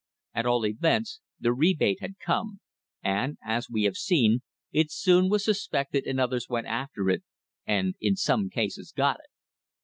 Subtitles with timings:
[0.33, 2.59] At all events the rebate had come,
[3.03, 4.39] and, as we have seen,
[4.71, 7.21] it soon was suspected and others went after it,
[7.67, 9.29] and in some cases got it.